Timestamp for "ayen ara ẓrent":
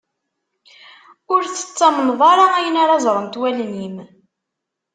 2.57-3.39